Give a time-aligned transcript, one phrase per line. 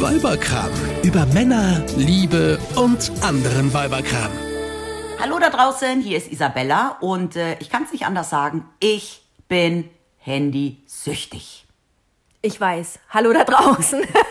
[0.00, 0.70] Weiberkram.
[1.02, 4.30] Über Männer, Liebe und anderen Weiberkram.
[5.18, 9.22] Hallo da draußen, hier ist Isabella und äh, ich kann es nicht anders sagen, ich
[9.48, 9.88] bin
[10.18, 11.66] handysüchtig.
[12.42, 12.98] Ich weiß.
[13.10, 14.02] Hallo da draußen.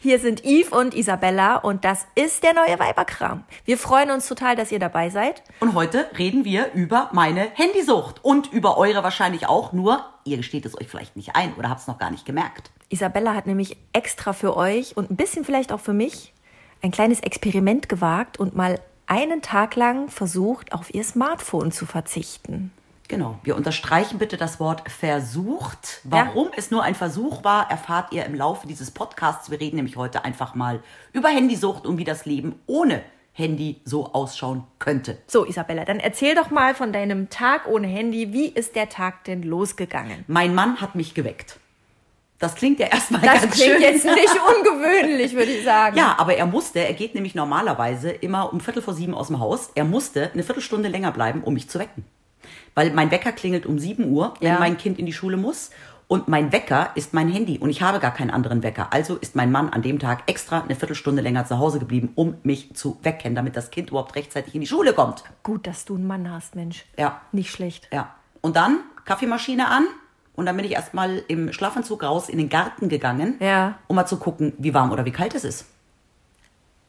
[0.00, 3.44] Hier sind Yves und Isabella und das ist der neue Weiberkram.
[3.64, 5.42] Wir freuen uns total, dass ihr dabei seid.
[5.60, 10.66] Und heute reden wir über meine Handysucht und über eure wahrscheinlich auch, nur ihr gesteht
[10.66, 12.70] es euch vielleicht nicht ein oder habt es noch gar nicht gemerkt.
[12.88, 16.32] Isabella hat nämlich extra für euch und ein bisschen vielleicht auch für mich
[16.82, 22.72] ein kleines Experiment gewagt und mal einen Tag lang versucht, auf ihr Smartphone zu verzichten.
[23.14, 23.38] Genau.
[23.44, 26.00] Wir unterstreichen bitte das Wort versucht.
[26.02, 29.50] Warum es nur ein Versuch war, erfahrt ihr im Laufe dieses Podcasts.
[29.52, 30.82] Wir reden nämlich heute einfach mal
[31.12, 35.18] über Handysucht und wie das Leben ohne Handy so ausschauen könnte.
[35.28, 38.32] So, Isabella, dann erzähl doch mal von deinem Tag ohne Handy.
[38.32, 40.24] Wie ist der Tag denn losgegangen?
[40.26, 41.60] Mein Mann hat mich geweckt.
[42.40, 43.80] Das klingt ja erstmal Das ganz klingt schön.
[43.82, 45.96] jetzt nicht ungewöhnlich, würde ich sagen.
[45.96, 49.38] Ja, aber er musste, er geht nämlich normalerweise immer um Viertel vor sieben aus dem
[49.38, 49.70] Haus.
[49.76, 52.04] Er musste eine Viertelstunde länger bleiben, um mich zu wecken.
[52.74, 54.58] Weil mein Wecker klingelt um sieben Uhr, wenn Ja.
[54.58, 55.70] mein Kind in die Schule muss.
[56.06, 58.88] Und mein Wecker ist mein Handy und ich habe gar keinen anderen Wecker.
[58.92, 62.34] Also ist mein Mann an dem Tag extra eine Viertelstunde länger zu Hause geblieben, um
[62.42, 65.24] mich zu wecken, damit das Kind überhaupt rechtzeitig in die Schule kommt.
[65.42, 66.84] Gut, dass du einen Mann hast, Mensch.
[66.98, 67.22] Ja.
[67.32, 67.88] Nicht schlecht.
[67.90, 68.14] Ja.
[68.42, 69.86] Und dann Kaffeemaschine an
[70.36, 73.76] und dann bin ich erstmal im Schlafanzug raus in den Garten gegangen, Ja.
[73.86, 75.64] um mal zu gucken, wie warm oder wie kalt es ist.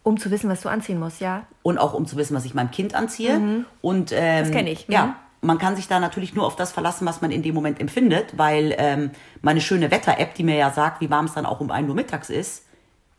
[0.03, 1.47] Um zu wissen, was du anziehen musst, ja?
[1.63, 3.65] und auch um zu wissen, was ich meinem Kind anziehe.
[3.81, 4.87] Und ähm, Das kenn ich.
[4.87, 4.93] Mhm.
[4.93, 5.15] Ja,
[5.45, 8.37] man kann sich da natürlich nur auf das verlassen, was man in dem Moment empfindet,
[8.37, 11.71] weil ähm, meine schöne Wetter-App, die mir ja sagt, wie warm es dann auch um
[11.71, 12.63] 1 Uhr mittags ist,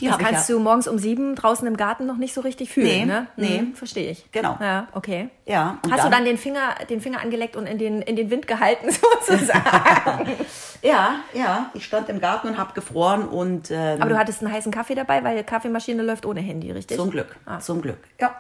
[0.01, 0.57] die Das kannst ja.
[0.57, 3.27] du morgens um sieben draußen im Garten noch nicht so richtig fühlen, Nee, ne?
[3.37, 3.63] nee.
[3.63, 4.31] Mhm, verstehe ich.
[4.31, 4.59] Genau.
[4.61, 5.31] Ja, okay.
[5.47, 8.29] Ja, Hast du dann- dann den Finger, den Finger angeleckt und in den, in den
[8.31, 8.89] Wind gehalten,
[9.27, 10.29] sozusagen?
[10.83, 14.53] Ja, ja, ich stand im Garten und habe gefroren und ähm, Aber du hattest einen
[14.53, 16.97] heißen Kaffee dabei, weil die Kaffeemaschine läuft ohne Handy, richtig?
[16.99, 17.59] Zum Glück, Ah.
[17.59, 17.99] zum Glück.
[18.21, 18.37] Ja.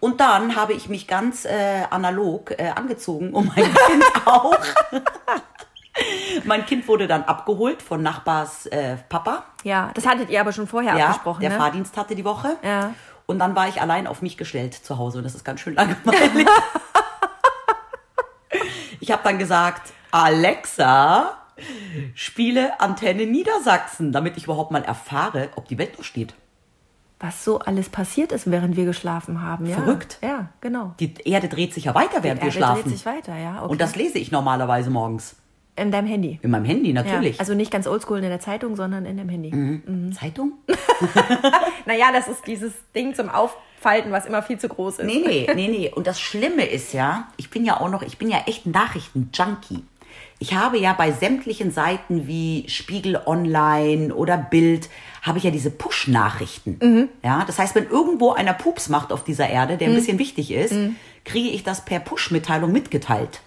[0.00, 4.56] Und dann habe ich mich ganz äh, analog äh, angezogen, um mein Kind auch.
[6.44, 9.44] mein Kind wurde dann abgeholt von Nachbars äh, Papa.
[9.62, 11.58] Ja, das hattet ihr aber schon vorher Ja, abgesprochen, der ne?
[11.58, 12.56] Fahrdienst hatte die Woche.
[12.62, 12.94] Ja.
[13.26, 15.74] Und dann war ich allein auf mich gestellt zu Hause und das ist ganz schön
[15.74, 16.48] langweilig.
[19.00, 21.36] ich habe dann gesagt, Alexa,
[22.14, 26.34] spiele Antenne Niedersachsen, damit ich überhaupt mal erfahre, ob die Welt noch steht.
[27.22, 29.76] Was so alles passiert ist, während wir geschlafen haben, ja.
[29.76, 30.18] Verrückt.
[30.22, 30.94] Ja, genau.
[31.00, 32.82] Die Erde dreht sich ja weiter, während Die wir Erde schlafen.
[32.84, 33.60] dreht sich weiter, ja.
[33.62, 33.70] Okay.
[33.72, 35.36] Und das lese ich normalerweise morgens.
[35.76, 36.38] in deinem Handy.
[36.42, 37.36] In meinem Handy natürlich.
[37.36, 39.54] Ja, also nicht ganz oldschool in der Zeitung, sondern in deinem Handy.
[39.54, 40.12] Mhm.
[40.12, 40.52] Zeitung?
[41.86, 45.06] Naja, das ist dieses Ding zum Aufalten, was immer viel zu groß ist.
[45.06, 45.90] Nee, nee, nee, nee.
[45.94, 49.84] Und das Schlimme ist ja, ich bin ja auch noch, ich bin ja echt Nachrichten-Junkie.
[50.38, 54.88] Ich habe ja bei sämtlichen Seiten wie Spiegel Online oder Bild,
[55.22, 57.08] habe ich ja diese Push-Nachrichten.
[57.22, 60.50] Ja, das heißt, wenn irgendwo einer Pups macht auf dieser Erde, der ein bisschen wichtig
[60.50, 60.74] ist,
[61.24, 63.40] kriege ich das per Push-Mitteilung mitgeteilt.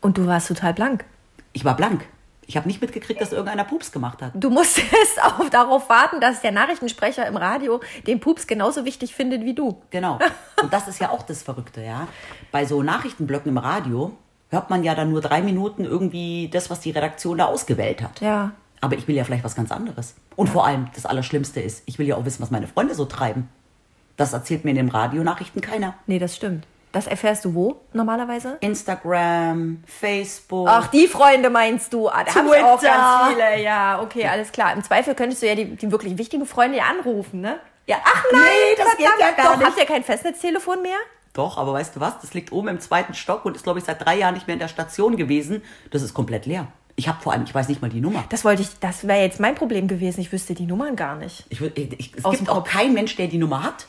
[0.00, 1.04] Und du warst total blank.
[1.52, 2.04] Ich war blank.
[2.48, 4.32] Ich habe nicht mitgekriegt, dass irgendeiner Pups gemacht hat.
[4.34, 9.44] Du musstest auch darauf warten, dass der Nachrichtensprecher im Radio den Pups genauso wichtig findet
[9.44, 9.82] wie du.
[9.90, 10.18] Genau.
[10.62, 12.08] Und das ist ja auch das Verrückte, ja.
[12.50, 14.16] Bei so Nachrichtenblöcken im Radio
[14.48, 18.22] hört man ja dann nur drei Minuten irgendwie das, was die Redaktion da ausgewählt hat.
[18.22, 18.52] Ja.
[18.80, 20.14] Aber ich will ja vielleicht was ganz anderes.
[20.36, 23.04] Und vor allem, das Allerschlimmste ist, ich will ja auch wissen, was meine Freunde so
[23.04, 23.48] treiben.
[24.16, 25.94] Das erzählt mir in den Radionachrichten keiner.
[26.06, 26.66] Nee, das stimmt.
[26.92, 28.56] Das erfährst du wo normalerweise?
[28.60, 30.66] Instagram, Facebook.
[30.70, 32.08] Ach, die Freunde meinst du?
[32.08, 33.62] Ah, da hab ich auch ganz viele.
[33.62, 34.72] Ja, okay, alles klar.
[34.72, 37.60] Im Zweifel könntest du ja die, die wirklich wichtigen Freunde ja anrufen, ne?
[37.86, 39.66] Ja, ach nein, Nee, das geht ja gar doch, nicht.
[39.66, 40.98] Habt ihr kein Festnetztelefon mehr?
[41.34, 42.20] Doch, aber weißt du was?
[42.20, 44.54] Das liegt oben im zweiten Stock und ist, glaube ich, seit drei Jahren nicht mehr
[44.54, 45.62] in der Station gewesen.
[45.90, 46.66] Das ist komplett leer.
[46.98, 48.24] Ich habe vor allem, ich weiß nicht mal die Nummer.
[48.28, 50.20] Das wollte ich, das wäre jetzt mein Problem gewesen.
[50.20, 51.44] Ich wüsste die Nummern gar nicht.
[51.48, 53.86] Ich, ich, es Aus gibt auch keinen Mensch, der die Nummer hat.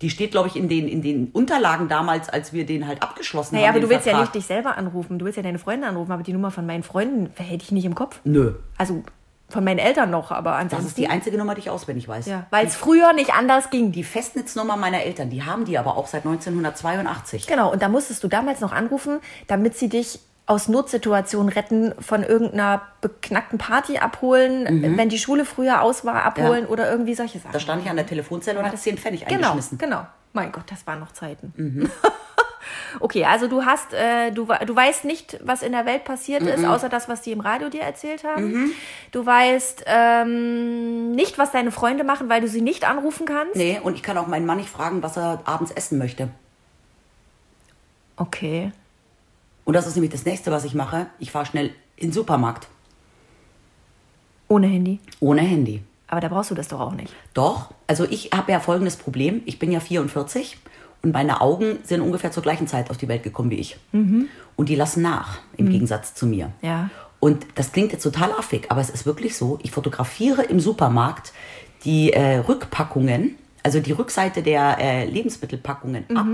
[0.00, 3.56] Die steht, glaube ich, in den, in den Unterlagen damals, als wir den halt abgeschlossen
[3.56, 3.74] Naja, haben.
[3.76, 5.18] aber du willst ja nicht dich selber anrufen.
[5.18, 7.84] Du willst ja deine Freunde anrufen, aber die Nummer von meinen Freunden hätte ich nicht
[7.84, 8.20] im Kopf.
[8.24, 8.54] Nö.
[8.78, 9.02] Also
[9.50, 10.86] von meinen Eltern noch, aber Das ansonsten.
[10.88, 12.24] ist die einzige Nummer, die ich auswendig weiß.
[12.26, 13.92] ja, weil es früher nicht anders ging.
[13.92, 17.46] Die Festnetznummer meiner Eltern, die haben die aber auch seit 1982.
[17.46, 22.22] Genau, und da musstest du damals noch anrufen, damit sie dich aus Notsituationen retten, von
[22.22, 26.68] irgendeiner beknackten Party abholen, wenn die Schule früher aus war, abholen Ja.
[26.70, 27.52] oder irgendwie solche Sachen.
[27.52, 29.78] Da stand ich an der Telefonzelle und habe 10 Pfennig genau, eingeschmissen.
[29.78, 30.06] genau.
[30.34, 31.52] Mein Gott, das waren noch Zeiten.
[31.56, 31.90] Mhm.
[33.00, 36.48] okay, also du hast, äh, du, du weißt nicht, was in der Welt passiert Mhm.
[36.48, 38.72] ist, außer das, was die im Radio dir erzählt haben.
[39.12, 43.56] Du weißt ähm, nicht, was deine Freunde machen, weil du sie nicht anrufen kannst.
[43.56, 46.28] Nee, und ich kann auch meinen Mann nicht fragen, was er abends essen möchte.
[48.16, 48.72] Okay.
[49.64, 51.06] Und das ist nämlich das nächste, was ich mache.
[51.18, 52.68] Ich fahre schnell in den Supermarkt.
[54.48, 55.00] Ohne Handy.
[55.20, 55.82] Ohne Handy.
[56.06, 57.12] Aber da brauchst du das doch auch nicht.
[57.32, 59.42] Doch, also ich habe ja folgendes Problem.
[59.46, 60.58] Ich bin ja 44
[61.02, 63.76] und meine Augen sind ungefähr zur gleichen Zeit auf die Welt gekommen wie ich.
[64.56, 66.52] Und die lassen nach, im Gegensatz zu mir.
[66.62, 66.90] Ja.
[67.20, 69.58] Und das klingt jetzt total affig, aber es ist wirklich so.
[69.62, 71.32] Ich fotografiere im Supermarkt
[71.84, 76.26] die äh, Rückpackungen, also die Rückseite der äh, Lebensmittelpackungen ab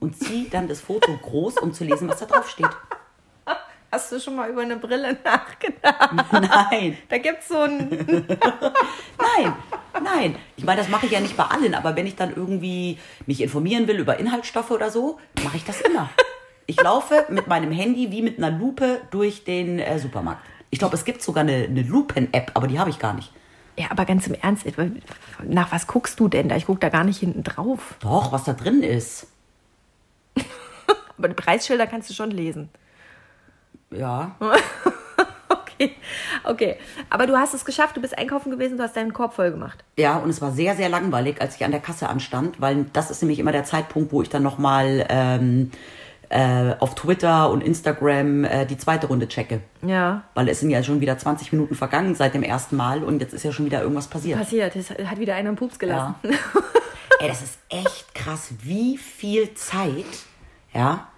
[0.00, 2.68] und ziehe dann das Foto groß, um zu lesen, was da drauf steht.
[3.92, 6.32] Hast du schon mal über eine Brille nachgedacht?
[6.32, 7.88] Nein, Da gibt's so ein.
[8.26, 9.52] nein,
[10.02, 10.36] nein.
[10.56, 13.40] Ich meine, das mache ich ja nicht bei allen, aber wenn ich dann irgendwie mich
[13.40, 16.10] informieren will über Inhaltsstoffe oder so, mache ich das immer.
[16.66, 20.44] Ich laufe mit meinem Handy wie mit einer Lupe durch den äh, Supermarkt.
[20.70, 23.30] Ich glaube, es gibt sogar eine, eine Lupen-App, aber die habe ich gar nicht.
[23.78, 24.66] Ja, aber ganz im Ernst,
[25.42, 26.56] nach was guckst du denn da?
[26.56, 27.96] Ich guck da gar nicht hinten drauf.
[28.00, 29.26] Doch, was da drin ist.
[31.18, 32.68] Aber die Preisschilder kannst du schon lesen.
[33.90, 34.36] Ja.
[35.74, 35.92] Okay,
[36.44, 36.76] okay.
[37.10, 39.84] Aber du hast es geschafft, du bist einkaufen gewesen, du hast deinen Korb voll gemacht.
[39.98, 43.10] Ja, und es war sehr, sehr langweilig, als ich an der Kasse anstand, weil das
[43.10, 45.72] ist nämlich immer der Zeitpunkt, wo ich dann nochmal ähm,
[46.28, 49.60] äh, auf Twitter und Instagram äh, die zweite Runde checke.
[49.82, 50.24] Ja.
[50.34, 53.34] Weil es sind ja schon wieder 20 Minuten vergangen seit dem ersten Mal und jetzt
[53.34, 54.38] ist ja schon wieder irgendwas passiert.
[54.38, 56.14] Passiert, es hat wieder einer einen Pups gelassen.
[57.20, 60.04] Ey, das ist echt krass, wie viel Zeit,
[60.72, 61.08] ja,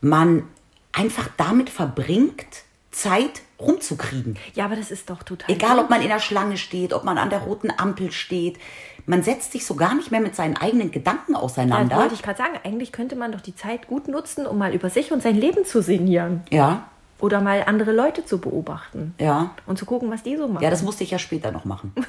[0.00, 0.44] man
[0.92, 4.36] einfach damit verbringt, Zeit rumzukriegen.
[4.54, 5.50] Ja, aber das ist doch total.
[5.54, 8.58] Egal, ob man in der Schlange steht, ob man an der roten Ampel steht.
[9.06, 11.96] Man setzt sich so gar nicht mehr mit seinen eigenen Gedanken auseinander.
[11.96, 12.58] wollte ich gerade sagen.
[12.64, 15.64] Eigentlich könnte man doch die Zeit gut nutzen, um mal über sich und sein Leben
[15.64, 16.42] zu sinnieren.
[16.50, 16.88] Ja,
[17.20, 19.14] Oder mal andere Leute zu beobachten.
[19.18, 19.50] ja.
[19.66, 20.62] Und zu gucken, was die so machen.
[20.62, 21.92] Ja, das musste ich ja später noch machen.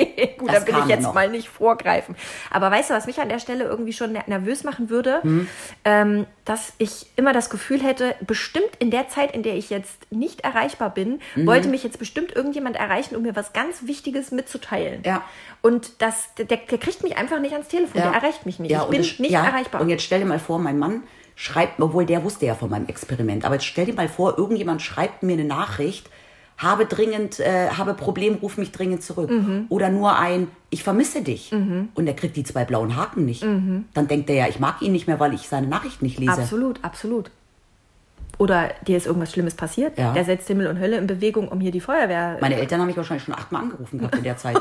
[0.00, 1.14] Okay, gut, Das dann will ich ja jetzt noch.
[1.14, 2.16] mal nicht vorgreifen.
[2.50, 5.22] Aber weißt du, was mich an der Stelle irgendwie schon ner- nervös machen würde?
[5.22, 5.48] Hm.
[5.84, 10.10] Ähm, dass ich immer das Gefühl hätte, bestimmt in der Zeit, in der ich jetzt
[10.10, 11.46] nicht erreichbar bin, Mhm.
[11.46, 15.02] wollte mich jetzt bestimmt irgendjemand erreichen, um mir was ganz Wichtiges mitzuteilen.
[15.04, 15.22] Ja.
[15.62, 18.70] Und das, der, der kriegt mich einfach nicht ans Telefon, der erreicht mich nicht.
[18.70, 19.80] Ja, ich bin es- nicht ja, erreichbar.
[19.80, 21.02] Und jetzt stell dir mal vor, mein Mann
[21.34, 24.82] schreibt, obwohl der wusste ja von meinem Experiment, aber jetzt stell dir mal vor, irgendjemand
[24.82, 26.08] schreibt mir eine Nachricht,
[26.58, 29.30] habe dringend, äh, habe Problem, ruf mich dringend zurück.
[29.30, 29.66] Mhm.
[29.70, 31.52] Oder nur ein, ich vermisse dich.
[31.52, 33.42] Und er kriegt die zwei blauen Haken nicht.
[33.42, 36.32] Dann denkt er ja, ich mag ihn nicht mehr, weil ich seine Nachricht nicht lese.
[36.32, 37.30] Absolut, absolut.
[38.38, 39.98] Oder dir ist irgendwas Schlimmes passiert.
[39.98, 40.12] Ja.
[40.12, 42.38] Der setzt Himmel und Hölle in Bewegung, um hier die Feuerwehr.
[42.40, 44.56] Meine Eltern haben mich wahrscheinlich schon achtmal angerufen gehabt in der Zeit.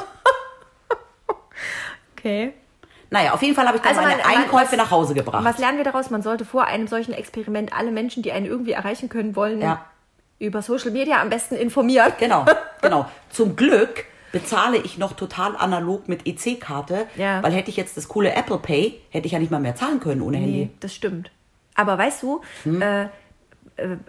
[2.18, 2.54] okay.
[3.10, 5.46] Naja, auf jeden Fall habe ich dann Also meine man- Einkäufe was- nach Hause gebracht.
[5.46, 6.10] Was lernen wir daraus?
[6.10, 9.86] Man sollte vor einem solchen Experiment alle Menschen, die einen irgendwie erreichen können wollen, Ja.
[10.40, 12.12] Über Social Media am besten informieren.
[12.20, 12.46] Genau,
[12.82, 13.06] genau.
[13.30, 17.42] Zum Glück bezahle ich noch total analog mit EC-Karte, Ja.
[17.42, 20.00] weil hätte ich jetzt das coole Apple Pay, hätte ich ja nicht mal mehr zahlen
[20.00, 20.52] können ohne Handy.
[20.66, 21.32] Nee, das stimmt.
[21.76, 22.82] Aber weißt du, Hm?
[22.82, 23.08] äh, äh,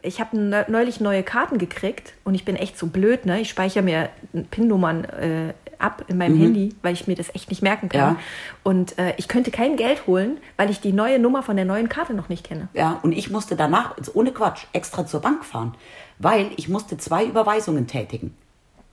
[0.02, 3.40] ich habe ne- neulich neue Karten gekriegt und ich bin echt so blöd, ne?
[3.40, 4.08] Ich speichere mir
[4.50, 8.14] PIN-Nummern äh, ab in meinem Handy, weil ich mir das echt nicht merken kann.
[8.14, 8.16] Mhm.
[8.16, 8.22] Ja.
[8.64, 11.88] Und äh, ich könnte kein Geld holen, weil ich die neue Nummer von der neuen
[11.88, 12.68] Karte noch nicht kenne.
[12.74, 15.74] Ja, und ich musste danach, also ohne Quatsch, extra zur Bank fahren,
[16.18, 18.34] weil ich musste zwei Überweisungen tätigen.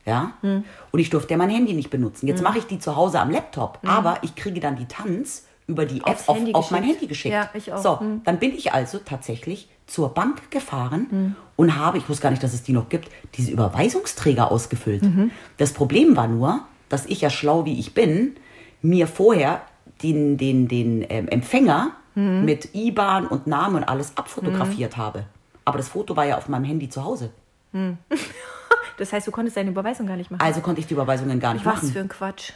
[0.05, 0.33] Ja?
[0.41, 0.63] Hm.
[0.91, 2.27] Und ich durfte ja mein Handy nicht benutzen.
[2.27, 5.85] Jetzt mache ich die zu Hause am Laptop, aber ich kriege dann die Tanz über
[5.85, 6.47] die App Hm.
[6.53, 6.83] Auf, auf mein.
[6.83, 7.33] Handy geschickt.
[7.33, 7.81] Ja, ich auch.
[7.81, 8.21] So, Hm.
[8.23, 11.35] dann bin ich also tatsächlich zur Bank gefahren Hm.
[11.55, 15.03] und habe, ich wusste gar nicht, dass es die noch gibt, diese Überweisungsträger ausgefüllt.
[15.03, 15.31] Mhm.
[15.57, 18.35] Das Problem war nur, dass ich ja schlau wie ich bin,
[18.83, 19.61] mir vorher
[20.03, 22.45] den, den, den ähm, Empfänger Mhm.
[22.45, 25.25] mit IBAN und Namen und alles abfotografiert habe.
[25.65, 27.31] Aber das Foto war ja auf meinem Handy zu Hause.
[28.97, 30.41] Das heißt, du konntest deine Überweisung gar nicht machen.
[30.41, 31.91] Also konnte ich die Überweisungen gar nicht Was machen.
[31.91, 32.53] für ein Quatsch.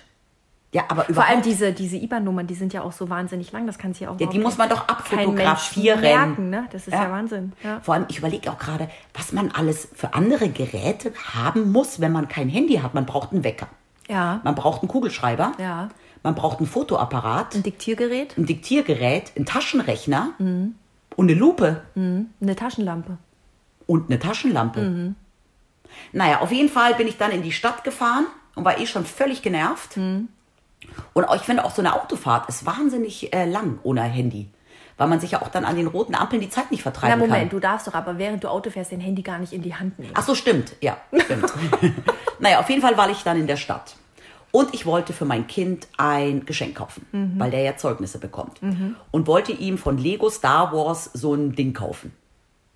[0.72, 3.78] ja, aber Vor allem diese, diese IBAN-Nummern, die sind ja auch so wahnsinnig lang, das
[3.78, 6.00] kann sich ja auch Ja, die muss man doch abfotografieren.
[6.00, 6.66] merken, ne?
[6.72, 7.52] Das ist ja, Wahnsinn.
[7.62, 7.82] Ja.
[7.82, 12.14] Vor allem, ich überlege auch gerade, was man alles für andere Geräte haben muss, wenn
[12.14, 12.94] man kein Handy hat.
[12.94, 13.68] Man braucht einen Wecker.
[14.08, 14.40] Ja.
[14.46, 15.52] Man braucht einen Kugelschreiber.
[15.58, 15.90] Ja.
[16.24, 20.76] Man braucht einen Fotoapparat, Ein Diktiergerät, ein Diktiergerät, einen Taschenrechner Mhm.
[21.20, 23.18] Und eine Lupe eine Taschenlampe.
[23.88, 24.80] und eine Taschenlampe.
[24.80, 25.16] Mhm.
[26.14, 29.04] Naja, auf jeden Fall bin ich dann in die Stadt gefahren und war eh schon
[29.04, 29.98] völlig genervt.
[29.98, 30.30] Mhm.
[31.12, 34.48] Und ich finde auch so eine Autofahrt ist wahnsinnig äh, lang ohne Handy.
[34.96, 37.20] Weil man sich ja auch dann an den roten Ampeln die Zeit nicht Na vertreiben
[37.20, 37.50] Moment, kann.
[37.50, 40.00] du darfst doch aber während du Auto fährst dein Handy gar nicht in die Hand
[40.00, 40.14] nehmen.
[40.16, 40.74] Ach so, stimmt.
[40.80, 41.52] Ja, stimmt.
[42.40, 43.98] naja, auf jeden Fall war ich dann in der Stadt.
[44.52, 47.06] Und ich wollte für mein Kind ein Geschenk kaufen,
[47.38, 48.60] weil der ja Zeugnisse bekommt.
[49.12, 52.14] Und wollte ihm von Lego Star Wars so ein Ding kaufen.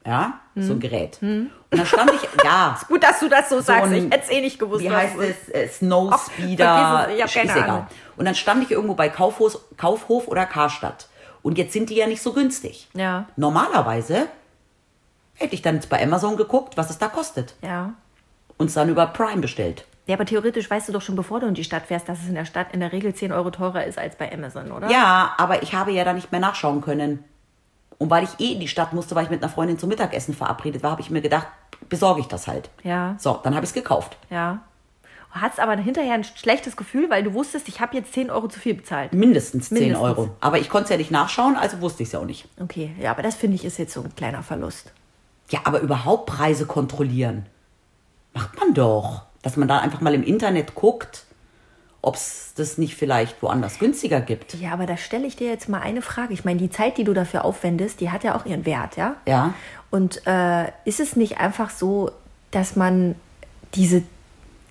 [0.06, 1.18] Ja, so ein Gerät.
[1.22, 3.86] Und dann stand ich, ja, Gut, dass du das so sagst.
[3.92, 4.84] ein- ich hätte es eh nicht gewusst.
[4.84, 5.48] wie heißt ist.
[5.48, 5.50] es?
[5.56, 7.08] Äh, Snow Speeder.
[7.10, 7.58] es, ich keine ist.
[7.58, 7.88] Ahnung.
[8.18, 11.08] Und dann stand ich irgendwo bei Kaufhof, Kaufhof oder Karstadt.
[11.42, 12.90] Und jetzt sind die ja nicht so günstig.
[12.94, 13.28] Ja.
[13.38, 14.28] Normalerweise
[15.36, 17.56] hätte ich dann bei Amazon geguckt, was es da kostet.
[17.62, 17.94] Ja.
[18.58, 19.86] Und es dann über Prime bestellt.
[20.06, 22.28] Ja, aber theoretisch weißt du doch schon, bevor du in die Stadt fährst, dass es
[22.28, 24.90] in der Stadt in der Regel 10 Euro teurer ist als bei Amazon, oder?
[24.90, 27.24] Ja, aber ich habe ja da nicht mehr nachschauen können.
[28.00, 30.34] Und weil ich eh in die Stadt musste, weil ich mit einer Freundin zum Mittagessen
[30.34, 31.48] verabredet war, habe ich mir gedacht,
[31.88, 32.70] besorge ich das halt.
[32.84, 33.16] Ja.
[33.18, 34.18] So, dann habe ich es gekauft.
[34.30, 34.60] Ja.
[35.34, 38.48] Du hattest aber hinterher ein schlechtes Gefühl, weil du wusstest, ich habe jetzt 10 Euro
[38.50, 39.14] zu viel bezahlt.
[39.14, 40.04] Mindestens 10 Mindestens.
[40.06, 40.30] Euro.
[40.42, 42.48] Aber ich konnte es ja nicht nachschauen, also wusste ich es ja auch nicht.
[42.62, 44.92] Okay, ja, aber das finde ich ist jetzt so ein kleiner Verlust.
[45.50, 47.46] Ja, aber überhaupt Preise kontrollieren.
[48.34, 49.24] Macht man doch.
[49.44, 51.26] Dass man da einfach mal im Internet guckt,
[52.02, 54.56] ob es das nicht vielleicht woanders günstiger gibt.
[54.56, 56.34] Ja, aber da stelle ich dir jetzt mal eine Frage.
[56.34, 59.16] Ich meine, die Zeit, die du dafür aufwendest, die hat ja auch ihren Wert, ja?
[59.28, 59.54] Ja.
[59.92, 62.12] Und äh, ist es nicht einfach so,
[62.52, 63.16] dass man
[63.76, 64.04] diese,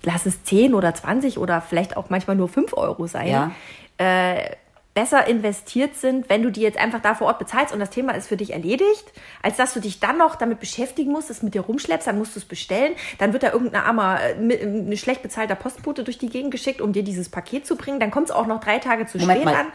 [0.03, 3.51] lass es 10 oder 20 oder vielleicht auch manchmal nur 5 Euro sein, Ja.
[3.97, 4.51] äh,
[4.93, 8.13] besser investiert sind, wenn du die jetzt einfach da vor Ort bezahlst und das Thema
[8.13, 9.05] ist für dich erledigt,
[9.41, 12.35] als dass du dich dann noch damit beschäftigen musst, es mit dir rumschleppst, dann musst
[12.35, 16.19] du es bestellen, dann wird da irgendein armer, äh, mi- ein schlecht bezahlter Postbote durch
[16.19, 18.77] die Gegend geschickt, um dir dieses Paket zu bringen, dann kommt es auch noch drei
[18.79, 19.55] Tage zu Moment spät mal.
[19.61, 19.67] an.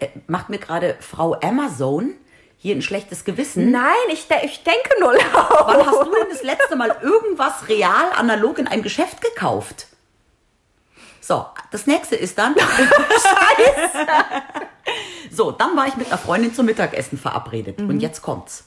[0.00, 2.14] Äh, Macht mir gerade Frau Amazon
[2.58, 3.70] hier ein schlechtes Gewissen.
[3.70, 5.66] Nein, ich, de ich denke nur laut.
[5.66, 9.86] Wann hast du denn das letzte Mal irgendwas real analog in einem Geschäft gekauft?
[11.26, 12.54] So, das nächste ist dann.
[15.30, 17.80] so, dann war ich mit einer Freundin zum Mittagessen verabredet.
[17.80, 18.64] Und jetzt kommt's.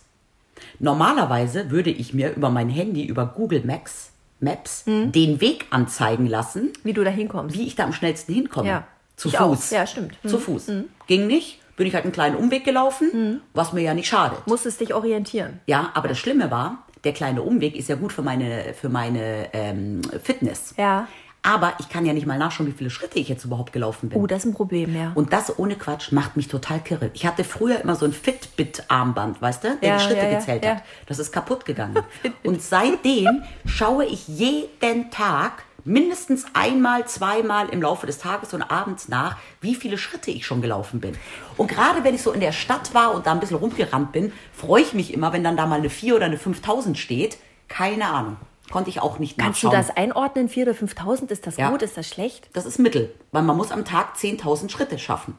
[0.80, 4.10] Normalerweise würde ich mir über mein Handy, über Google Maps,
[4.40, 7.56] Maps den Weg anzeigen lassen, Wie du da hinkommst.
[7.56, 8.68] wie ich da am schnellsten hinkomme.
[8.68, 8.88] Ja.
[9.16, 9.50] Zu Ich auch.
[9.56, 9.70] Fuß.
[9.70, 10.18] Ja, stimmt.
[10.24, 10.30] Mhm.
[10.30, 10.72] Zu Fuß.
[11.06, 11.60] Ging nicht.
[11.76, 14.48] Bin ich halt einen kleinen Umweg gelaufen, was mir ja nicht schadet.
[14.48, 15.60] Musstest dich orientieren.
[15.68, 19.54] Ja, aber das Schlimme war, der kleine Umweg ist ja gut für meine, für meine
[19.54, 20.74] ähm, Fitness.
[20.76, 21.08] Ja.
[21.48, 24.20] Aber ich kann ja nicht mal nachschauen, wie viele Schritte ich jetzt überhaupt gelaufen bin.
[24.20, 25.14] Oh, das ist ein Problem, ja.
[25.16, 27.10] Und das ohne Quatsch macht mich total kirre.
[27.14, 30.40] Ich hatte früher immer so ein Fitbit-Armband, weißt du, der Ja, die Schritte ja, ja,
[30.40, 30.84] gezählt hat.
[31.06, 32.04] Das ist kaputt gegangen.
[32.44, 39.08] Und seitdem schaue ich jeden Tag mindestens einmal, zweimal im Laufe des Tages und abends
[39.08, 41.16] nach, wie viele Schritte ich schon gelaufen bin.
[41.56, 44.34] Und gerade wenn ich so in der Stadt war und da ein bisschen rumgerannt bin,
[44.52, 47.38] freue ich mich immer, wenn dann da mal eine 4 oder eine 5000 steht.
[47.70, 48.36] Keine Ahnung.
[48.72, 49.86] Konnte ich auch nicht Kannst du nachschauen.
[49.88, 50.50] das einordnen?
[50.50, 51.32] 4.000 oder 5.000?
[51.32, 51.70] Ist das Ja.
[51.70, 51.82] gut?
[51.82, 52.50] Ist das schlecht?
[52.54, 55.36] Das ist Mittel, weil man muss am Tag 10.000 Schritte schaffen.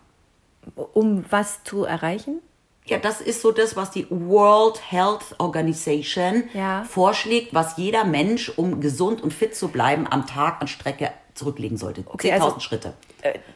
[0.94, 2.40] Um was zu erreichen?
[2.86, 6.84] Ja, das ist so das, was die World Health Organization Ja.
[6.84, 11.76] vorschlägt, was jeder Mensch, um gesund und fit zu bleiben, am Tag an Strecke zurücklegen
[11.76, 12.00] sollte.
[12.02, 12.94] 10.000 Okay, also- Schritte.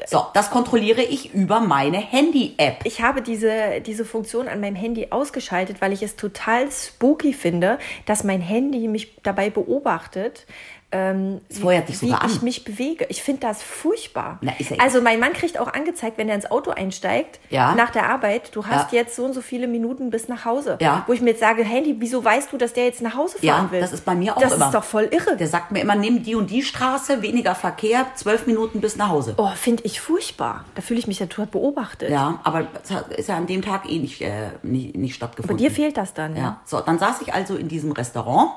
[0.06, 2.80] So, das kontrolliere ich über meine Handy-App.
[2.84, 7.78] Ich habe diese, diese Funktion an meinem Handy ausgeschaltet, weil ich es total spooky finde,
[8.04, 10.46] dass mein Handy mich dabei beobachtet.
[10.92, 11.54] Ähm, wie
[11.94, 12.44] sogar ich an.
[12.44, 13.06] mich bewege.
[13.08, 14.38] Ich finde das furchtbar.
[14.42, 17.74] Na, ja also mein Mann kriegt auch angezeigt, wenn er ins Auto einsteigt, Ja.
[17.74, 18.98] nach der Arbeit, du hast Ja.
[19.00, 20.76] jetzt so und so viele Minuten bis nach Hause.
[20.80, 21.04] Ja.
[21.06, 23.70] Wo ich mir jetzt sage, Handy, wieso weißt du, dass der jetzt nach Hause fahren
[23.70, 23.80] will?
[23.80, 24.66] das ist bei mir auch das immer.
[24.66, 25.36] ist doch voll irre.
[25.36, 29.08] Der sagt mir immer, nimm die und die Straße, weniger Verkehr, zwölf Minuten bis nach
[29.08, 29.34] Hause.
[29.38, 30.64] Oh, finde ich furchtbar.
[30.74, 32.10] Da fühle ich mich ja total beobachtet.
[32.10, 35.56] Ja, aber das ist ja an dem Tag eh nicht, äh, nicht, nicht stattgefunden.
[35.56, 36.42] Bei dir fehlt das dann, ja?
[36.42, 38.50] Ja, so, dann saß ich also in diesem Restaurant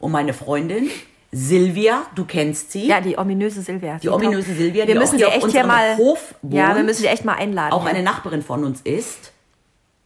[0.00, 0.90] und meine Freundin
[1.36, 3.98] Silvia, du kennst sie, Ja, die ominöse Silvia.
[3.98, 5.96] Die ominöse Silvia, wir die auch müssen sie auf echt hier unserem mal.
[5.98, 6.86] Hof ja, wir wohnt.
[6.86, 7.72] müssen sie echt mal einladen.
[7.72, 7.90] auch hier.
[7.90, 9.32] eine Nachbarin von uns ist,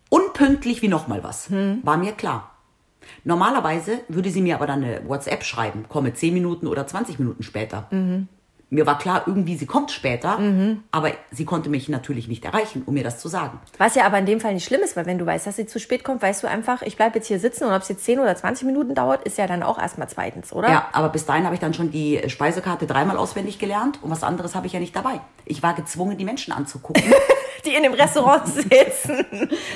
[0.08, 1.48] unpünktlich wie noch mal was.
[1.48, 1.80] Hm.
[1.84, 2.50] War mir klar.
[3.22, 7.42] Normalerweise würde sie mir aber dann eine WhatsApp schreiben, komme 10 Minuten oder 20 Minuten
[7.44, 7.86] später.
[7.90, 8.26] Mhm.
[8.72, 10.38] Mir war klar, irgendwie sie kommt später,
[10.92, 13.58] aber sie konnte mich natürlich nicht erreichen, um mir das zu sagen.
[13.78, 15.66] Was ja aber in dem Fall nicht schlimm ist, weil wenn du weißt, dass sie
[15.66, 18.04] zu spät kommt, weißt du einfach, ich bleibe jetzt hier sitzen und ob es jetzt
[18.04, 20.68] 10 oder 20 Minuten dauert, ist ja dann auch erstmal zweitens, oder?
[20.68, 24.22] Ja, aber bis dahin habe ich dann schon die Speisekarte dreimal auswendig gelernt und was
[24.22, 25.20] anderes habe ich ja nicht dabei.
[25.44, 27.02] Ich war gezwungen, die Menschen anzugucken.
[27.64, 29.24] Die in dem Restaurant sitzen.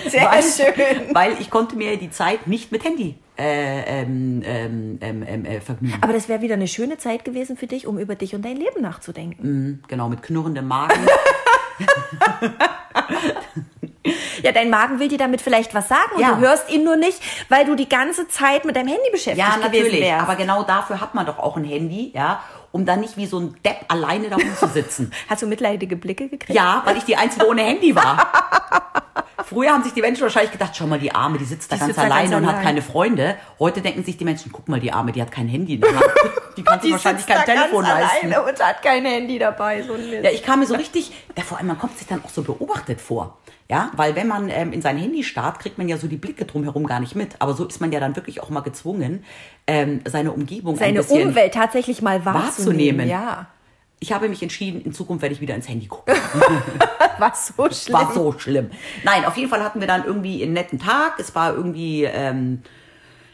[0.09, 1.15] Sehr weil, schön.
[1.15, 5.61] Weil ich konnte mir die Zeit nicht mit Handy äh, ähm, ähm, ähm, ähm, äh,
[5.61, 5.99] vergnügen.
[6.01, 8.57] Aber das wäre wieder eine schöne Zeit gewesen für dich, um über dich und dein
[8.57, 9.83] Leben nachzudenken.
[9.89, 11.07] Genau, mit knurrendem Magen.
[14.43, 16.33] Ja, dein Magen will dir damit vielleicht was sagen und Ja.
[16.35, 19.57] du hörst ihn nur nicht, weil du die ganze Zeit mit deinem Handy beschäftigt ja,
[19.67, 20.13] gewesen natürlich.
[20.13, 22.43] Aber genau dafür hat man doch auch ein Handy, ja,
[22.75, 25.13] um dann nicht wie so ein Depp alleine da rumzusitzen.
[25.29, 26.57] Hast du mitleidige Blicke gekriegt?
[26.57, 28.27] ja, weil ich die Einzige ohne Handy war.
[29.47, 31.81] Früher haben sich die Menschen wahrscheinlich gedacht, schau mal, die Arme, die sitzt da Die
[31.81, 33.37] ganz sitzt da alleine ganz und hat keine Freunde.
[33.59, 35.95] Heute denken sich die Menschen, guck mal, die Arme, die hat kein Handy in der
[35.95, 36.05] Hand.
[36.57, 38.33] Die kann sich wahrscheinlich sitzt kein da Telefon ganz leisten.
[38.33, 39.83] alleine und hat kein Handy dabei.
[39.83, 39.97] So.
[39.97, 42.43] Ja, ich kam mir so richtig, ja, vor allem, man kommt sich dann auch so
[42.43, 43.39] beobachtet vor.
[43.71, 46.45] Ja, weil wenn man ähm, in sein Handy starrt, kriegt man ja so die Blicke
[46.45, 47.31] drumherum gar nicht mit.
[47.39, 49.25] Aber so ist man ja dann wirklich auch mal gezwungen,
[49.67, 53.09] ähm, seine Umgebung ein Seine Umwelt tatsächlich mal wahrzunehmen.
[53.09, 53.09] wahrzunehmen.
[53.09, 53.47] Ja.
[54.01, 56.15] Ich habe mich entschieden, in Zukunft werde ich wieder ins Handy gucken.
[57.19, 57.95] Was so schlimm.
[57.95, 58.71] War so schlimm.
[59.03, 61.15] Nein, auf jeden Fall hatten wir dann irgendwie einen netten Tag.
[61.19, 62.63] Es war irgendwie, ähm,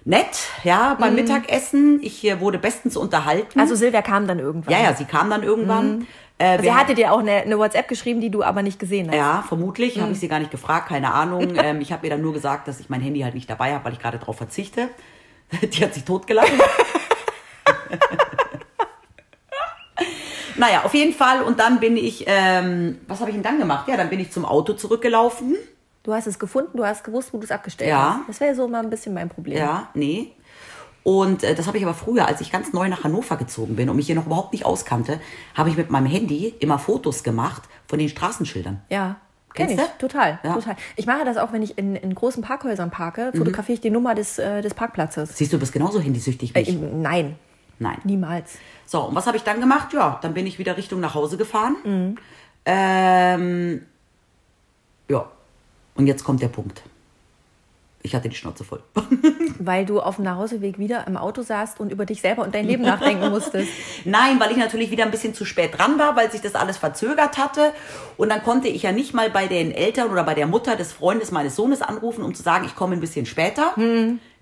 [0.04, 2.00] nett, ja, beim Mittagessen.
[2.02, 3.58] Ich äh, wurde bestens unterhalten.
[3.58, 4.72] Also Silvia kam dann irgendwann.
[4.72, 6.06] ja, ja, sie kam dann irgendwann.
[6.38, 9.08] Äh, Sie wir hatte dir auch eine, eine WhatsApp geschrieben, die du aber nicht gesehen
[9.08, 9.16] hast.
[9.16, 10.00] Ja, vermutlich.
[10.00, 11.54] Habe ich sie gar nicht gefragt, keine Ahnung.
[11.62, 13.84] ähm, ich habe ihr dann nur gesagt, dass ich mein Handy halt nicht dabei habe,
[13.84, 14.88] weil ich gerade darauf verzichte.
[15.62, 16.52] Die hat sich totgelacht.
[20.60, 21.42] Naja, auf jeden Fall.
[21.42, 23.88] Und dann bin ich, ähm, was habe ich denn dann gemacht?
[23.88, 25.56] Ja, dann bin ich zum Auto zurückgelaufen.
[26.02, 28.18] Du hast es gefunden, du hast gewusst, wo du es abgestellt Ja.
[28.20, 28.28] hast.
[28.28, 29.56] Das wäre so mal ein bisschen mein Problem.
[29.58, 30.32] Ja, nee.
[31.02, 33.88] Und äh, das habe ich aber früher, als ich ganz neu nach Hannover gezogen bin
[33.88, 35.18] und mich hier noch überhaupt nicht auskannte,
[35.54, 38.82] habe ich mit meinem Handy immer Fotos gemacht von den Straßenschildern.
[38.90, 39.16] Ja.
[39.52, 40.06] Kenn Kennst ich, du?
[40.06, 40.54] total, Ja.
[40.54, 40.76] total.
[40.94, 44.14] Ich mache das auch, wenn ich in, in großen Parkhäusern parke, fotografiere ich die Nummer
[44.14, 45.36] des, äh, des Parkplatzes.
[45.36, 46.78] Siehst du, du bist genauso handysüchtig wie Äh, ich.
[46.78, 47.34] nein,
[47.80, 47.98] Nein.
[48.04, 48.58] niemals.
[48.86, 49.92] So, und was habe ich dann gemacht?
[49.92, 51.76] Ja, dann bin ich wieder Richtung nach Hause gefahren.
[51.82, 52.18] Mhm.
[52.66, 53.86] Ähm,
[55.08, 55.26] ja,
[55.96, 56.82] und jetzt kommt der Punkt.
[58.02, 58.82] Ich hatte die Schnauze voll.
[59.58, 62.66] Weil du auf dem Nachhauseweg wieder im Auto saßt und über dich selber und dein
[62.66, 63.70] Leben nachdenken musstest.
[64.06, 66.78] Nein, weil ich natürlich wieder ein bisschen zu spät dran war, weil sich das alles
[66.78, 67.74] verzögert hatte.
[68.16, 70.94] Und dann konnte ich ja nicht mal bei den Eltern oder bei der Mutter des
[70.94, 73.74] Freundes meines Sohnes anrufen, um zu sagen, ich komme ein bisschen später.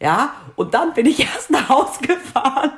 [0.00, 2.70] Ja, und dann bin ich erst nach Hause gefahren,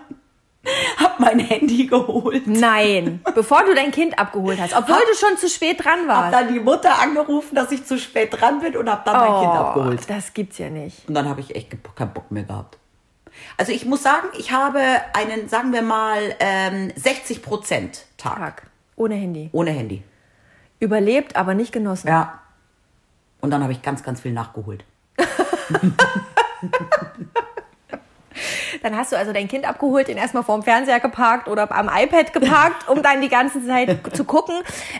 [0.99, 2.47] hab mein Handy geholt.
[2.47, 6.35] Nein, bevor du dein Kind abgeholt hast, obwohl du schon zu spät dran Hab warst.
[6.35, 9.53] dann die Mutter angerufen, dass ich zu spät dran bin und hab dann mein Kind
[9.55, 10.01] abgeholt.
[10.03, 11.09] Oh, Das gibt's ja nicht.
[11.09, 12.77] Und dann habe ich echt keinen Bock mehr gehabt.
[13.57, 14.81] Also ich muss sagen, ich habe
[15.15, 18.63] einen, sagen wir mal, ähm, 60 Prozent Tag Tag.
[18.97, 19.49] Ohne Handy.
[19.53, 20.03] ohne Handy.
[20.79, 22.09] Überlebt, aber nicht genossen.
[22.09, 22.41] Ja.
[23.41, 24.85] Und dann habe ich ganz, ganz viel nachgeholt.
[28.83, 32.33] Dann hast du also dein Kind abgeholt, ihn erstmal vorm Fernseher geparkt oder am iPad
[32.33, 34.55] geparkt, um dann die ganze Zeit zu gucken,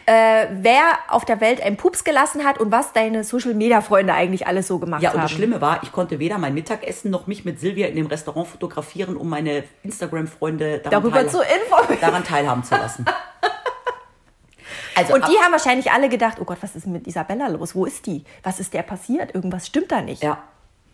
[0.07, 4.67] äh, wer auf der Welt einen Pups gelassen hat und was deine Social-Media-Freunde eigentlich alles
[4.67, 5.23] so gemacht Ja, und haben.
[5.23, 8.47] das Schlimme war, ich konnte weder mein Mittagessen noch mich mit Silvia in dem Restaurant
[8.49, 11.39] fotografieren, um meine Instagram-Freunde daran, Darüber teil- zu
[12.01, 13.05] daran teilhaben zu lassen.
[14.97, 17.75] Also Und die haben wahrscheinlich alle gedacht, oh Gott, was ist mit Isabella los?
[17.75, 18.25] Wo ist die?
[18.43, 19.35] Was ist der passiert?
[19.35, 20.23] Irgendwas stimmt da nicht.
[20.23, 20.39] Ja,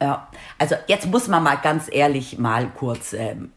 [0.01, 0.29] ja.
[0.59, 3.53] Also jetzt muss man mal ganz ehrlich mal kurz, ähm,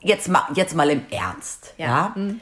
[0.00, 1.74] jetzt, mal, jetzt mal im Ernst.
[1.76, 2.14] Ja.
[2.16, 2.34] Ja.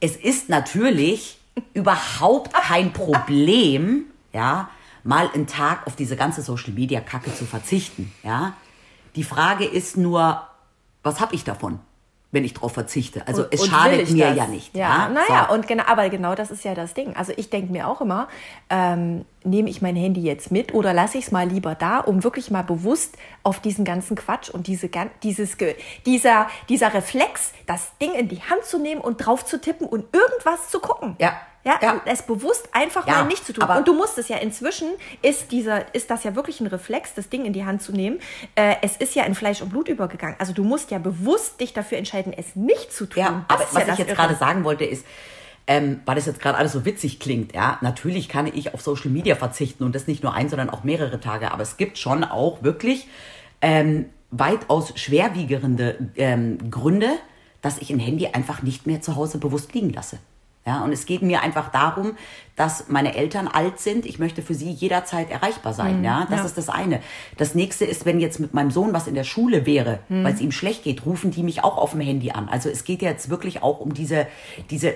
[0.00, 1.38] Es ist natürlich
[1.74, 4.70] überhaupt kein Problem, ja,
[5.02, 8.12] mal einen Tag auf diese ganze Social Media Kacke zu verzichten.
[8.22, 8.54] Ja.
[9.16, 10.46] Die Frage ist nur,
[11.02, 11.80] was habe ich davon,
[12.32, 13.26] wenn ich darauf verzichte?
[13.26, 14.36] Also es Und will schadet mir das?
[14.36, 14.74] ja nicht.
[14.76, 15.54] Ja, naja, So.
[15.54, 17.16] und genau, aber genau das ist ja das Ding.
[17.16, 18.28] Also ich denke mir auch immer,
[18.68, 22.22] ähm, nehme ich mein Handy jetzt mit oder lasse ich es mal lieber da, um
[22.22, 24.88] wirklich mal bewusst auf diesen ganzen Quatsch und diese,
[25.22, 25.56] dieses,
[26.06, 30.04] dieser, dieser Reflex, das Ding in die Hand zu nehmen und drauf zu tippen und
[30.14, 31.16] irgendwas zu gucken.
[31.18, 31.32] Ja.
[31.64, 32.00] Ja, Ja.
[32.06, 33.68] es bewusst einfach Ja, mal nicht zu tun.
[33.68, 34.88] und du musst es ja inzwischen,
[35.20, 38.18] ist, dieser, ist das ja wirklich ein Reflex, das Ding in die Hand zu nehmen.
[38.54, 40.36] Äh, es ist ja in Fleisch und Blut übergegangen.
[40.38, 43.22] Also du musst ja bewusst dich dafür entscheiden, es nicht zu tun.
[43.22, 45.04] Ja, aber was ich jetzt gerade sagen wollte ist,
[45.66, 49.10] ähm, weil das jetzt gerade alles so witzig klingt, ja, natürlich kann ich auf Social
[49.10, 52.24] Media verzichten und das nicht nur ein, sondern auch mehrere Tage, aber es gibt schon
[52.24, 53.06] auch wirklich
[53.60, 57.10] ähm, weitaus schwerwiegende ähm, Gründe,
[57.60, 60.18] dass ich ein Handy einfach nicht mehr zu Hause bewusst liegen lasse.
[60.66, 62.16] Ja, und es geht mir einfach darum,
[62.54, 64.04] dass meine Eltern alt sind.
[64.04, 66.04] Ich möchte für sie jederzeit erreichbar sein.
[66.04, 66.44] ja, das ja.
[66.44, 67.00] ist das eine.
[67.38, 70.40] Das nächste ist, wenn jetzt mit meinem Sohn was in der Schule wäre, weil es
[70.40, 72.48] ihm schlecht geht, rufen die mich auch auf dem Handy an.
[72.50, 74.26] Also es geht jetzt wirklich auch um diese,
[74.68, 74.94] diese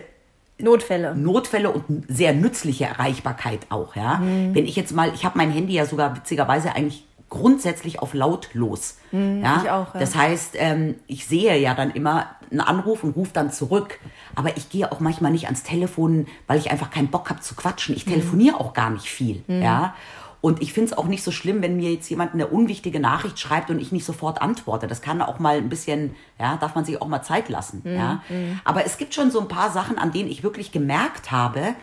[0.58, 1.14] Notfälle.
[1.16, 4.20] Notfälle und sehr nützliche Erreichbarkeit auch, ja.
[4.22, 8.98] Wenn ich jetzt mal, ich habe mein Handy ja sogar witzigerweise eigentlich grundsätzlich auf lautlos.
[9.12, 9.60] ja?
[9.62, 10.00] ich auch, ja.
[10.00, 13.98] Das heißt, ähm, ich sehe ja dann immer einen Anruf und rufe dann zurück.
[14.34, 17.54] Aber ich gehe auch manchmal nicht ans Telefon, weil ich einfach keinen Bock habe zu
[17.54, 17.94] quatschen.
[17.94, 19.42] Ich telefoniere auch gar nicht viel.
[19.48, 19.94] Ja.
[20.40, 23.40] Und ich finde es auch nicht so schlimm, wenn mir jetzt jemand eine unwichtige Nachricht
[23.40, 24.86] schreibt und ich nicht sofort antworte.
[24.86, 27.82] Das kann auch mal ein bisschen, ja, darf man sich auch mal Zeit lassen.
[27.86, 28.22] Ja.
[28.62, 31.74] Aber es gibt schon so ein paar Sachen, an denen ich wirklich gemerkt habe,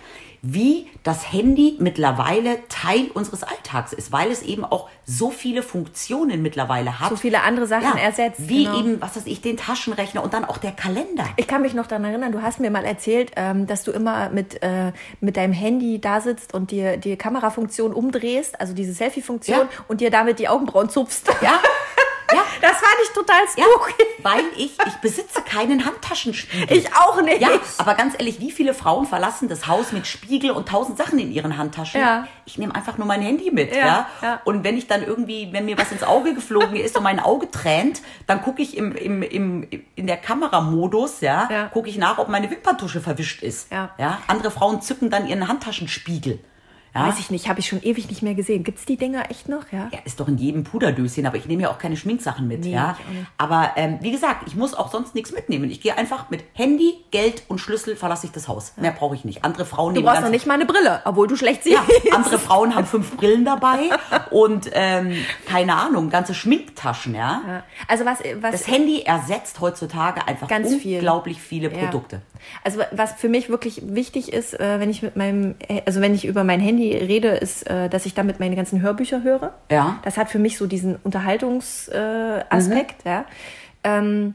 [0.44, 6.42] wie das Handy mittlerweile Teil unseres Alltags ist, weil es eben auch so viele Funktionen
[6.42, 7.10] mittlerweile hat.
[7.10, 8.80] So viele andere Sachen ersetzt, Wie genau.
[8.80, 11.26] eben, was weiß ich, den Taschenrechner und dann auch der Kalender.
[11.38, 14.30] Ich kann mich noch daran erinnern, du hast mir mal erzählt, ähm, dass du immer
[14.30, 19.60] mit, äh, mit deinem Handy da sitzt und dir die Kamerafunktion umdrehst, also diese Selfie-Funktion,
[19.60, 19.68] Ja.
[19.88, 21.28] und dir damit die Augenbrauen zupfst.
[21.42, 21.60] Ja,
[22.34, 24.04] ja, Das fand ich total ja, spooky.
[24.24, 26.78] weil ich, ich besitze keinen Handtaschenspiegel.
[26.78, 27.42] Ich auch nicht.
[27.42, 31.20] Ja, aber ganz ehrlich, wie viele Frauen verlassen das Haus mit Spiegel und tausend Sachen
[31.20, 32.02] in ihren Handtaschen?
[32.02, 32.28] Ja.
[32.46, 34.42] Ich nehme einfach nur mein Handy mit, Ja, ja, ja.
[34.46, 37.50] Und wenn ich dann irgendwie, wenn mir was ins Auge geflogen ist und mein Auge
[37.50, 41.68] tränt, dann gucke ich im, im, im, in der Kameramodus, ja, Ja.
[41.68, 43.72] gucke ich nach, ob meine Wimperntusche verwischt ist.
[43.72, 43.92] Ja.
[43.98, 44.20] ja.
[44.28, 46.40] Andere Frauen zücken dann ihren Handtaschenspiegel.
[46.94, 47.08] Ja?
[47.08, 48.64] Weiß ich nicht, habe ich schon ewig nicht mehr gesehen.
[48.64, 49.72] Gibt's die Dinger echt noch?
[49.72, 49.90] Ja.
[49.94, 52.62] Ja, ist doch in jedem Puderdöschen, aber ich nehme ja auch keine Schminksachen mit.
[52.66, 52.98] Nee, ja?
[53.38, 55.70] Aber ähm, wie gesagt, ich muss auch sonst nichts mitnehmen.
[55.72, 58.74] Ich gehe einfach mit Handy, Geld und Schlüssel verlasse ich das Haus.
[58.78, 59.46] Mehr brauche ich nicht.
[59.46, 61.78] Andere Frauen Du brauchst noch nicht mal eine Brille, obwohl du schlecht siehst.
[61.78, 63.78] ja, andere Frauen haben fünf Brillen dabei
[64.32, 65.14] und ähm,
[65.48, 67.42] keine Ahnung, ganze Schminktaschen, ja.
[67.48, 67.64] Ja.
[67.88, 70.96] Also was, was Das Handy ersetzt heutzutage einfach Ganz viel.
[70.98, 71.78] unglaublich viele Ja.
[71.86, 72.22] Produkte.
[72.64, 76.26] Also was für mich wirklich wichtig ist, äh, wenn ich mit meinem, also wenn ich
[76.26, 79.54] über mein Handy rede, ist, äh, dass ich damit meine ganzen Hörbücher höre.
[79.70, 80.00] Ja.
[80.04, 81.96] Das hat für mich so diesen Unterhaltungsaspekt,
[82.52, 83.26] äh, Aspekt, ja.
[83.84, 84.34] Ähm,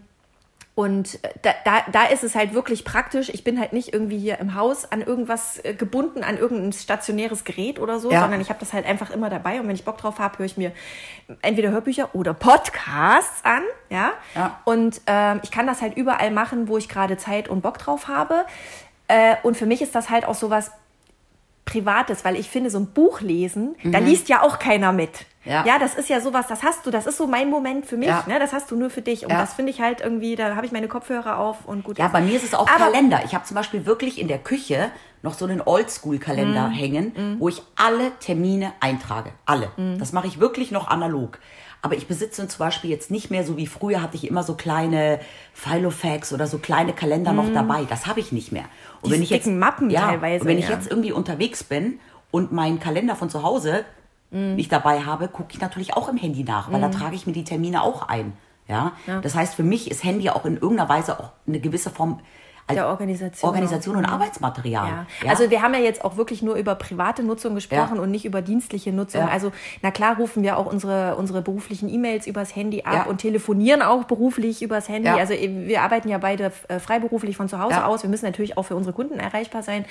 [0.75, 3.31] und äh, da, da, da ist es halt wirklich praktisch.
[3.31, 7.81] Ich bin halt nicht irgendwie hier im Haus an irgendwas gebunden, an irgendein stationäres Gerät
[7.81, 8.21] oder so, Ja.
[8.21, 9.59] sondern ich habe das halt einfach immer dabei.
[9.59, 10.73] Und wenn ich Bock drauf habe, höre ich mir
[11.41, 13.63] entweder Hörbücher oder Podcasts an.
[13.89, 14.13] Ja.
[14.35, 14.61] Ja.
[14.67, 18.07] Und ähm, ich kann das halt überall machen, wo ich gerade Zeit und Bock drauf
[18.07, 18.45] habe.
[19.09, 20.73] Äh, und für mich ist das halt auch sowas
[21.67, 25.11] Privates, weil ich finde, so ein Buch lesen, da liest ja auch keiner mit.
[25.45, 25.51] Mhm.
[25.53, 25.65] Ja.
[25.65, 28.09] ja, das ist ja sowas, das hast du, das ist so mein Moment für mich,
[28.09, 28.25] Ja.
[28.27, 28.39] ne?
[28.41, 29.25] das hast du nur für dich.
[29.25, 29.39] Und Ja.
[29.41, 31.99] das finde ich halt irgendwie, da habe ich meine Kopfhörer auf und gut.
[31.99, 33.21] Ja, bei mir ist es auch Aber- Kalender.
[33.25, 34.91] Ich habe zum Beispiel wirklich in der Küche
[35.23, 35.63] noch so einen Mhm.
[35.67, 39.31] Oldschool-Kalender hängen, wo ich alle Termine eintrage.
[39.45, 39.71] Alle.
[39.77, 39.99] Mhm.
[39.99, 41.39] Das mache ich wirklich noch analog.
[41.83, 44.55] Aber ich besitze zum Beispiel jetzt nicht mehr so wie früher hatte ich immer so
[44.55, 45.21] kleine
[45.53, 47.85] Filofax oder so kleine Kalender noch dabei.
[47.89, 48.65] Das habe ich nicht mehr.
[49.07, 49.15] Und Mhm.
[49.15, 50.75] Wenn ich jetzt dicken Mappen ja, teilweise, Und wenn ich ja.
[50.75, 51.99] jetzt irgendwie unterwegs bin
[52.31, 53.85] und meinen Kalender von zu Hause
[54.31, 54.57] Mhm.
[54.57, 57.33] nicht dabei habe, gucke ich natürlich auch im Handy nach, weil da trage ich mir
[57.33, 58.33] die Termine auch ein.
[58.69, 58.93] Ja?
[59.23, 62.19] Das heißt, für mich ist Handy auch in irgendeiner Weise auch eine gewisse Form
[62.75, 64.05] Der Organisation Organisation und.
[64.05, 64.89] Arbeitsmaterial.
[64.89, 65.07] Ja.
[65.23, 65.31] Ja?
[65.31, 68.43] Also wir haben ja jetzt auch wirklich nur über private Nutzung gesprochen und nicht über
[68.43, 69.23] dienstliche Nutzung.
[69.23, 69.53] Also
[69.83, 74.05] na klar rufen wir auch unsere, unsere beruflichen E-Mails übers Handy ab und telefonieren auch
[74.05, 75.09] beruflich übers Handy.
[75.09, 78.03] Also eben, wir arbeiten ja beide äh, freiberuflich von zu Hause aus.
[78.03, 79.85] Wir müssen natürlich auch für unsere Kunden erreichbar sein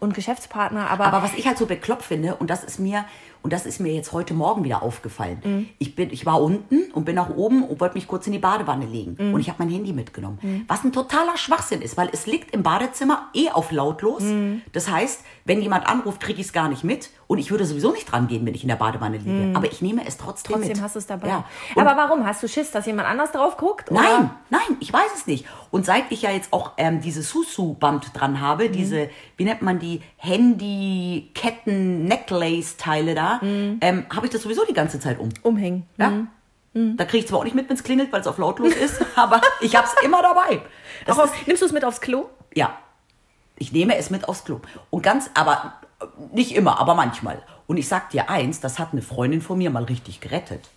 [0.00, 0.90] und Geschäftspartner.
[0.90, 3.04] Aber, Aber was ich halt so bekloppt finde, und das ist mir,
[3.42, 5.40] und das ist mir jetzt heute Morgen wieder aufgefallen.
[5.44, 5.68] Mhm.
[5.78, 8.38] Ich, bin, ich war unten und bin nach oben und wollte mich kurz in die
[8.38, 9.16] Badewanne legen.
[9.18, 9.34] Mhm.
[9.34, 10.64] Und ich habe mein Handy mitgenommen.
[10.68, 14.22] Was ein totaler Schwachsinn ist, weil es liegt im Badezimmer eh auf lautlos.
[14.22, 14.62] Mhm.
[14.72, 17.10] Das heißt, wenn jemand anruft, kriege ich es gar nicht mit.
[17.28, 19.52] Und ich würde sowieso nicht dran gehen, wenn ich in der Badewanne liege.
[19.56, 20.56] Aber ich nehme es trotzdem, Mhm.
[20.60, 20.82] trotzdem mit.
[20.82, 21.28] hast du es dabei.
[21.28, 21.44] Ja.
[21.74, 22.24] Aber warum?
[22.24, 23.90] Hast du Schiss, dass jemand anders drauf guckt?
[23.90, 24.30] Nein, Oder?
[24.50, 25.44] nein, ich weiß es nicht.
[25.72, 28.40] Und seit ich ja jetzt auch ähm, diese Susu-Band dran Mhm.
[28.40, 33.78] habe, diese, wie nennt man die, Handy-Ketten-Necklace-Teile da, Mhm.
[33.80, 35.30] ähm, habe ich das sowieso die ganze Zeit um.
[35.42, 35.86] Umhängen.
[35.96, 36.10] Ja?
[36.74, 36.96] Mhm.
[36.96, 39.04] Da kriege ich zwar auch nicht mit, wenn es klingelt, weil es auf lautlos ist,
[39.16, 40.60] aber ich habe es immer dabei.
[41.06, 42.26] Das Auch auf, nimmst du es mit aufs Klo?
[42.54, 42.76] ja,
[43.58, 44.60] ich nehme es mit aufs Klo.
[44.90, 45.74] Und ganz, aber
[46.32, 47.42] nicht immer, aber manchmal.
[47.66, 50.68] Und ich sag dir eins, das hat eine Freundin von mir mal richtig gerettet.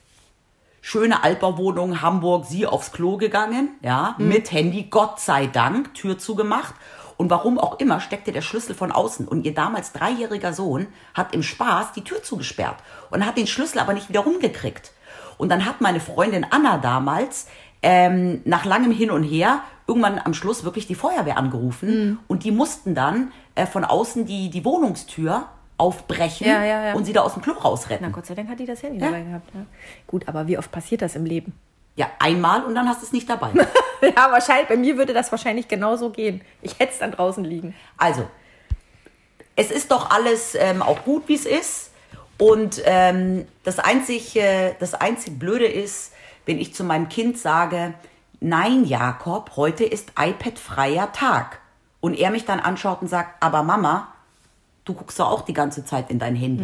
[0.81, 6.73] Schöne Altbauwohnung, Hamburg, sie aufs Klo gegangen, ja, mit Handy, Gott sei Dank, Tür zugemacht.
[7.17, 9.27] Und warum auch immer steckte der Schlüssel von außen.
[9.27, 12.77] Und ihr damals dreijähriger Sohn hat im Spaß die Tür zugesperrt
[13.09, 14.93] und hat den Schlüssel aber nicht wieder rumgekriegt.
[15.37, 17.47] Und dann hat meine Freundin Anna damals
[17.81, 22.51] ähm, nach langem Hin und Her irgendwann am Schluss wirklich die Feuerwehr angerufen und die
[22.51, 25.47] mussten dann äh, von außen die, die Wohnungstür
[25.77, 26.93] aufbrechen Ja, ja, ja.
[26.93, 28.05] und sie da aus dem Klo rausretten.
[28.07, 29.49] Na Gott sei Dank hat die das Handy dabei gehabt.
[29.53, 29.61] Ja.
[30.05, 31.53] Gut, aber wie oft passiert das im Leben?
[31.95, 33.49] Ja, einmal und dann hast du es nicht dabei.
[34.01, 36.41] ja, wahrscheinlich, bei mir würde das wahrscheinlich genauso gehen.
[36.61, 37.73] Ich hätte es dann draußen liegen.
[37.97, 38.27] Also,
[39.55, 41.91] es ist doch alles ähm, auch gut, wie es ist.
[42.37, 46.13] Und ähm, das, einzig, äh, das einzig Blöde ist,
[46.45, 47.93] wenn ich zu meinem Kind sage,
[48.39, 51.59] nein, Jakob, heute ist iPad-freier Tag.
[52.01, 54.07] Und er mich dann anschaut und sagt, aber Mama,
[54.85, 56.63] du guckst doch auch die ganze Zeit in dein Handy.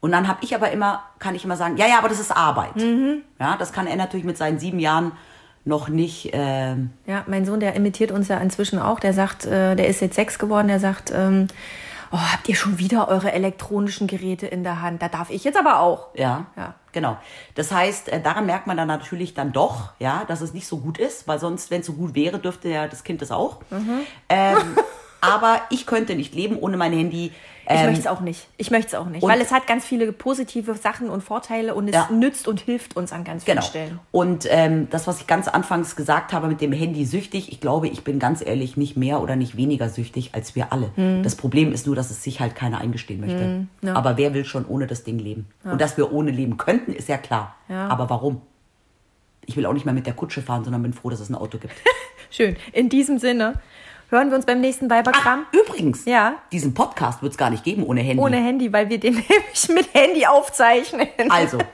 [0.00, 2.30] Und dann habe ich aber immer, kann ich immer sagen, ja, ja, aber das ist
[2.30, 2.76] Arbeit.
[3.40, 5.12] Ja, das kann er natürlich mit seinen sieben Jahren
[5.64, 6.30] noch nicht.
[6.32, 9.00] ähm, Ja, mein Sohn, der imitiert uns ja inzwischen auch.
[9.00, 11.48] Der sagt, äh, der ist jetzt sechs geworden, der sagt, ähm,
[12.12, 15.02] oh, habt ihr schon wieder eure elektronischen Geräte in der Hand?
[15.02, 16.08] Da darf ich jetzt aber auch.
[16.14, 16.74] Ja, Ja.
[16.92, 17.16] genau.
[17.54, 20.78] Das heißt, äh, daran merkt man dann natürlich dann doch, ja, dass es nicht so
[20.78, 23.60] gut ist, weil sonst, wenn es so gut wäre, dürfte ja das Kind das auch.
[23.70, 24.00] Mhm.
[24.28, 24.56] Ähm,
[25.20, 27.32] aber ich könnte nicht leben ohne mein Handy.
[27.70, 28.46] Ich Ähm, möchte es auch nicht.
[28.56, 29.22] Ich möchte es auch nicht.
[29.22, 32.08] Weil es hat ganz viele positive Sachen und Vorteile und es Ja.
[32.10, 33.66] nützt und hilft uns an ganz vielen Genau.
[33.68, 33.98] Stellen.
[34.10, 37.88] Und ähm, das, was ich ganz anfangs gesagt habe mit dem Handy süchtig, ich glaube,
[37.88, 40.90] ich bin ganz ehrlich nicht mehr oder nicht weniger süchtig als wir alle.
[40.94, 41.22] Hm.
[41.22, 43.66] Das Problem ist nur, dass es sich halt keiner eingestehen möchte.
[43.82, 43.94] ja.
[43.94, 45.46] Aber wer will schon ohne das Ding leben?
[45.64, 47.54] Und dass wir ohne leben könnten, ist ja klar.
[47.68, 47.88] Ja.
[47.88, 48.40] Aber warum?
[49.44, 51.34] Ich will auch nicht mehr mit der Kutsche fahren, sondern bin froh, dass es ein
[51.34, 51.74] Auto gibt.
[52.30, 52.56] Schön.
[52.72, 53.60] In diesem Sinne
[54.10, 55.46] hören wir uns beim nächsten Weiberkram.
[55.52, 56.34] Übrigens, Ja.
[56.52, 58.22] diesen Podcast wird es gar nicht geben ohne Handy.
[58.22, 61.08] Ohne Handy, weil wir den nämlich mit Handy aufzeichnen.
[61.28, 61.58] Also,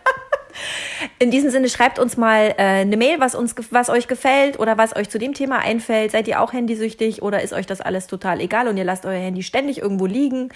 [1.19, 4.79] In diesem Sinne schreibt uns mal äh, eine Mail, was uns was euch gefällt oder
[4.79, 6.13] was euch zu dem Thema einfällt.
[6.13, 9.19] Seid ihr auch handysüchtig oder ist euch das alles total egal und ihr lasst euer
[9.19, 10.51] Handy ständig irgendwo liegen?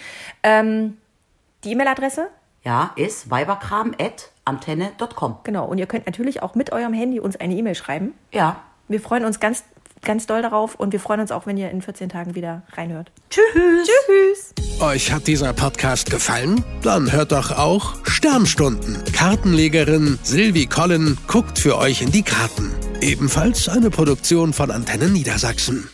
[0.44, 0.98] Ähm,
[1.64, 2.28] Die E-Mail-Adresse?
[2.62, 5.38] Ja, ist weiberkram.antenne.com.
[5.44, 5.66] Genau.
[5.66, 8.14] Und ihr könnt natürlich auch mit eurem Handy uns eine E-Mail schreiben.
[8.32, 8.56] Ja.
[8.88, 9.64] Wir freuen uns ganz,
[10.02, 13.10] ganz doll darauf und wir freuen uns auch, wenn ihr in 14 Tagen wieder reinhört.
[13.30, 13.88] Tschüss.
[13.88, 14.80] Tschüss.
[14.80, 16.64] Euch hat dieser Podcast gefallen?
[16.82, 19.02] Dann hört doch auch Sternstunden.
[19.12, 22.70] Kartenlegerin Silvi Collin guckt für euch in die Karten.
[23.00, 25.88] Ebenfalls eine Produktion von Antennen Niedersachsen.